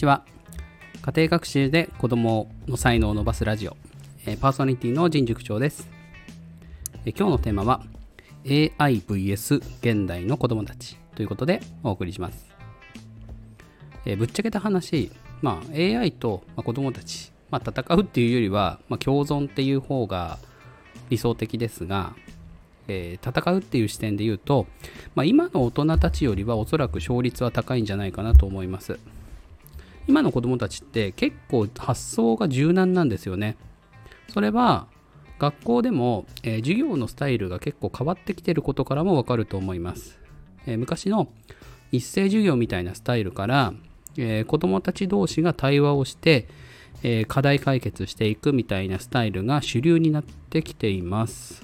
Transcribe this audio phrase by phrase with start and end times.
[0.00, 0.24] ちは。
[1.02, 3.76] 家庭学習で子供の才能を伸ばすラジオ。
[4.40, 5.88] パーソナリティの陣塾長です。
[7.04, 7.82] 今日のテーマは
[8.44, 12.46] AIVS 現代の子供たちということでお送りします。
[14.16, 15.10] ぶっちゃけた話、
[15.42, 20.38] まあ、AI とまあ子供たち、まあ、戦うっていうよりは、まあ、共存っていう方が
[21.10, 22.14] 理想的ですが、
[22.88, 24.66] え戦うっていう視点で言うと、
[25.14, 28.98] まあ、今の大人たちよりはおそらく勝率は高いんじゃないかなと思います。
[30.10, 33.56] 今の子供たちって結構発想が柔軟なんですよね。
[34.26, 34.88] それは
[35.38, 40.18] 学校でも、えー授業のスタイルが結構変わってきてることからもわかると思います、
[40.66, 41.28] えー昔の
[41.92, 43.72] 一斉授業みたいなスタイルから、
[44.16, 46.48] えー子供たち同士が対話をして、
[47.04, 51.62] えー課題解決していくみたいなスタイルが主流になってきています。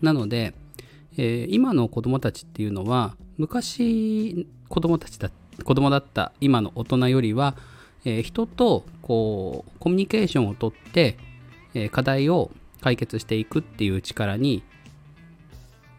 [0.00, 0.54] なので、
[1.16, 5.32] えー今の子供たちっていうのは昔子供たちだっ
[5.62, 7.56] 子供だった今の大人よりは、
[8.04, 11.16] えー人とこうコミュニケーションをとって、
[11.74, 14.62] えー課題を解決していくっていう力に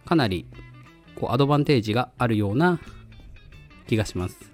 [0.05, 0.45] かなり
[1.15, 2.79] こうアドバンテージがあるような
[3.87, 4.51] 気がします。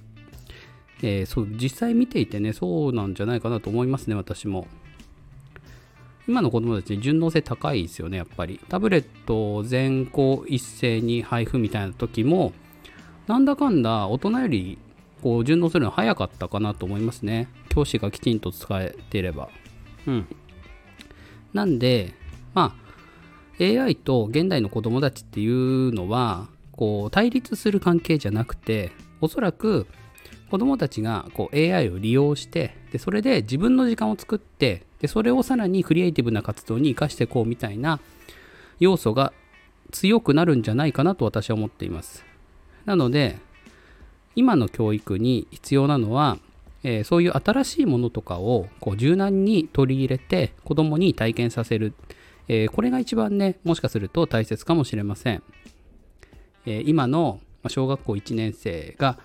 [1.01, 4.67] えーそう実際見ていてねそうなんじゃないかなと思いますね私も。
[6.27, 12.53] 今の子供たち順応性高いですよねやっぱりタブレットを全校一斉に配布みたいな時も
[13.27, 14.77] なんだかんだ大人より
[15.21, 17.47] こう順応するの早かったかなと思いますね。
[17.69, 19.49] 教師がきちんと使えていれば。
[20.07, 20.27] うん。
[21.53, 22.13] なんで
[22.53, 22.75] ま
[23.59, 29.85] あ AI と現代の子供たちっていうのはこう対立する関係じゃなくておそらく
[30.49, 37.99] 子供たちがこう AI を利用してでそれで自分の時間を作ってでそれをさらにクリエイティブな活動に生かしていこうみたいな
[38.79, 39.31] 要素が
[39.91, 42.25] 強くなるんじゃないかなと私は思っています。
[42.85, 43.37] なので
[44.35, 46.37] 今の教育に必要なのは、
[46.83, 51.93] えーそういう新しいものとかをこう柔軟に取り入れて子供に体験させる、
[52.47, 55.43] えーこれが一番ねもしかすると大切かもしれません、
[56.65, 59.19] えー今の小学校1年生が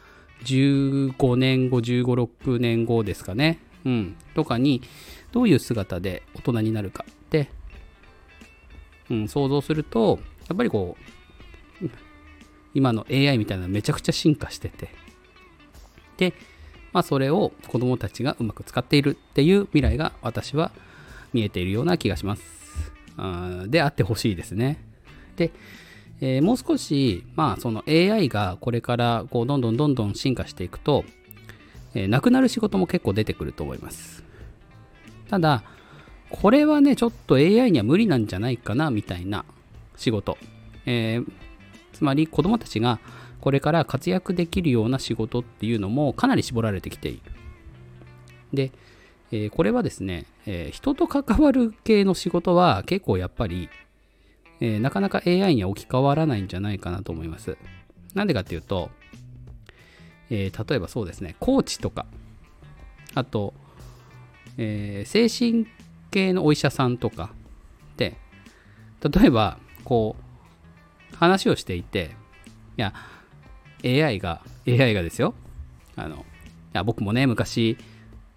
[0.45, 2.05] 15年後15、
[2.45, 4.83] 6年後ですかね、うん、とかに
[5.33, 7.49] どういう姿で大人になるかって、
[9.11, 10.19] うん、想像すると
[10.49, 10.97] やっぱりこ
[11.83, 11.89] う
[12.77, 14.91] 今の AI みたいなのめちゃくちゃ進化してて
[16.19, 16.35] で、
[16.93, 20.71] まあ、それを子供たちがうまく使っているっていう未来が私は
[21.33, 22.43] 見えているような気がします
[23.17, 24.79] あであってほしいですね
[25.37, 25.53] で
[26.21, 31.05] えーもう少し、まあ、その AI がこれからこうどんどんどんどん進化していくと、
[31.95, 34.25] えーなくなる仕事も結構出てくると思います。
[35.29, 35.63] ただ、
[36.31, 39.45] これはね、ちょっと AI には無理なんじゃないかな、みたいな
[39.97, 40.39] 仕事。
[40.87, 41.46] えー
[41.97, 43.01] つまり子供たちが
[43.41, 47.33] これから活躍できるような仕事っていうのもかなり絞られてきている。
[48.53, 48.71] で、
[49.33, 53.71] えーこれはですね、えー人と関わる系の仕事は結構やっぱり
[54.61, 57.57] えーなかなか AI には置き換わらないんじゃないかなと思います。
[58.15, 58.91] なんでかっていうと、
[60.31, 62.07] え例えばそうですね、コーチとか、
[63.15, 63.55] あと、
[64.59, 65.67] え精神
[66.11, 67.31] 系のお医者さんとか
[67.97, 68.17] で、
[69.03, 70.23] 例えば、こう、
[71.19, 72.17] 話をしていて、
[72.77, 72.95] いや、
[73.85, 75.35] AI が、AI がですよ、
[75.97, 76.19] あの、い
[76.73, 77.77] や僕もね、昔、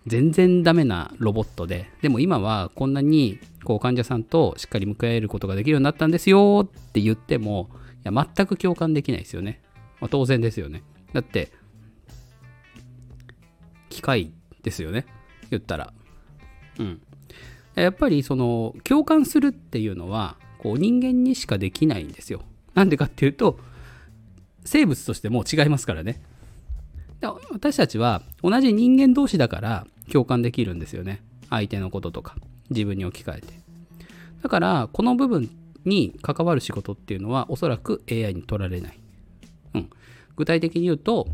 [0.07, 7.69] 全然ダメなロボットで、でも今はこんなにこう患者さんとしっかり向かえることができるようになったんですよって言っても、
[8.05, 9.61] いや全く共感できないですよね。
[9.99, 10.83] まあ、当然ですよね。
[11.13, 11.51] だって、
[13.89, 14.31] 機械
[14.63, 15.05] ですよね。
[15.49, 15.93] 言ったら。
[16.79, 17.01] うん。
[17.75, 22.41] やっぱりその共感するっていうのはこう人間にしかできないんですよ。
[22.79, 23.59] なんでかっていうと
[24.63, 26.21] 生物としても違いますからね。
[27.51, 31.21] 私たちは同じ人間同士だから共感できるんですよね。
[31.49, 32.37] 相手のこととか
[32.69, 33.47] 自分に置き換えて。
[34.41, 35.49] だからこの部分
[35.83, 38.99] に関わる仕事っていうのはおそらく AI に取られない。
[39.73, 39.89] うん、
[40.37, 41.27] 具体的に言うと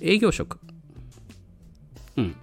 [0.00, 0.58] 営業職。
[2.16, 2.34] うん。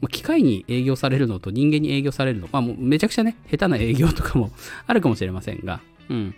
[0.00, 4.52] ま機械に営業されるのと人間に営業されるの、まあもうめちゃくちゃね、下手な営業とかも
[4.86, 6.34] あるかもしれませんが、うん。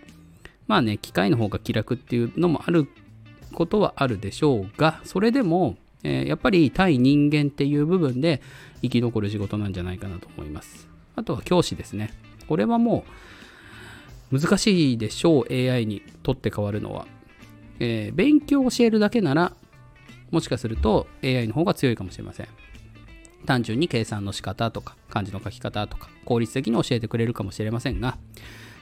[0.67, 2.87] まあね、機械の方が気楽っていうのもある
[3.53, 8.41] ことはあるでしょうが、それでも、えーやっぱり対人間っていう部分で
[8.81, 10.87] 生き残る仕事なんじゃないかなと思います。
[11.15, 12.13] あとは教師ですね。
[12.47, 13.05] これはも
[14.31, 17.07] う難しいでしょう、AI にとって変わるのは。
[17.79, 19.53] えー勉強を教えるだけなら、
[20.31, 22.47] もしかすると AI の方が強いかもしれません。
[23.45, 28.17] 単純に計算の仕方とか漢字の書き方とか効率的に教えてくれるかもしれませんが、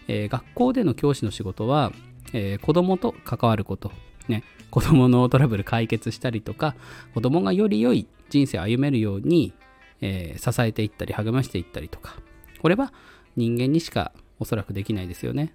[0.07, 1.91] えー学校での教師の仕事は、
[2.33, 3.91] えー子供と関わること、
[4.27, 6.75] ね、子供のトラブル解決したりとか
[7.13, 9.53] 子供がより良い人生を歩めるように、
[10.01, 12.17] えー支えていったり励ましていったりとか。
[12.61, 12.93] これは
[13.35, 15.53] 人間にしかおそらくできないですよね、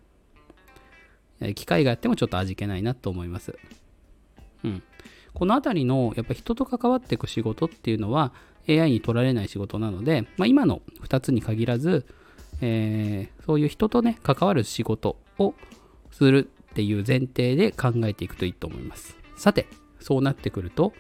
[1.40, 3.56] え機械がやってもちょっと味気ないなと思います。
[4.64, 4.82] うん。
[5.34, 8.32] この辺りのやっぱ人と関わっていく仕事っていうのは
[8.68, 12.06] AI に取られない仕事なので、まあ、今の2つに限らず、
[12.60, 15.54] えーそういう人とね関わる仕事を
[16.10, 19.16] するっていう前提で考えていくといいと思います。
[19.36, 19.66] さて
[20.00, 20.92] そうなってくると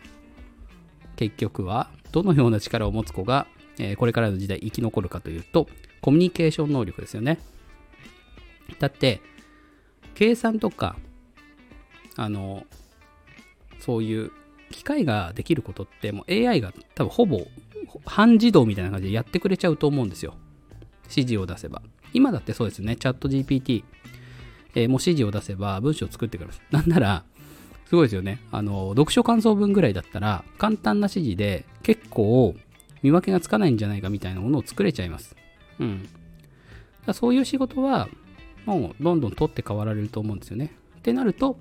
[1.16, 3.46] 結局はどのような力を持つ子が、
[3.78, 5.68] えーこれからの時代生き残るかというと
[6.00, 7.38] コミュニケーション能力ですよね。
[8.78, 9.20] だって
[10.14, 10.96] 計算とか
[12.16, 12.66] あの
[13.78, 14.32] そういう
[14.70, 17.46] 機械ができることってもう AI が多分ほぼ
[18.04, 20.34] 半自動みたいな感じでやってくれちゃうと思うんですよ。
[21.08, 21.82] 指示を出せば。
[22.12, 22.96] 今だってそうですよね。
[22.96, 23.84] チャット GPT、
[24.74, 26.62] えーもう指示を出せば文章を作ってくれます。
[26.70, 27.24] なんなら
[27.86, 28.40] すごいですよね。
[28.50, 32.54] あの読書感想文ぐらいだったら簡単な指示で結構
[33.02, 35.36] 見分けがつかないんじゃないかみたいなものを作れちゃいます。
[35.78, 36.08] うん。
[37.06, 38.08] だそういう仕事は
[38.66, 40.72] もうどんどん取って代わられると思うんですよね。
[40.98, 41.56] ってなるとやっ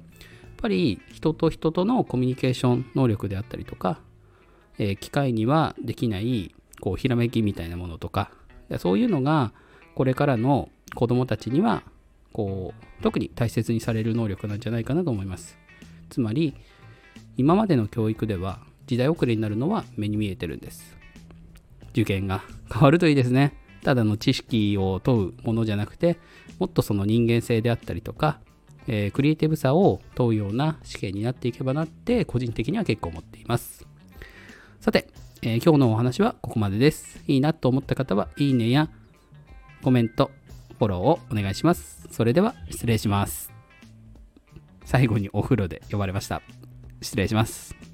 [0.58, 4.00] ぱり人と人とのコミュニケーション能力であったりとか、
[4.80, 8.32] えー機械にはできないこうひらめきみたいなものとか
[8.78, 9.54] そういうのが
[9.96, 11.84] これからの子供たちには
[12.34, 15.58] こう特に大切にされる能力なんじゃないかなと思います。
[16.10, 16.54] つまり
[17.38, 20.96] 今までの教育では時代遅れになるのは目に見えてるんです。
[21.92, 23.54] 受験が変わるといいですね。
[23.84, 26.18] ただの知識を問うものじゃなくて
[26.60, 28.40] もっとその人間性であったりとか、
[28.88, 33.88] えークリエイティブさを問うような試験になっていけばなって個人的には結構思っています。
[34.80, 35.08] さて、
[35.42, 37.22] えー今日のお話はここまでです。
[37.28, 38.90] いいなと思った方はいいねや
[39.84, 40.32] コメント
[40.80, 42.08] フォローをお願いします。
[42.12, 43.52] それでは失礼します。
[44.86, 46.42] 最後にお風呂で呼ばれました。
[47.02, 47.87] 失礼します。